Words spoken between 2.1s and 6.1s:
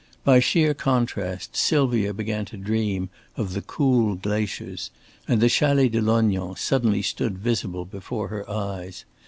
began to dream of the cool glaciers; and the Chalet de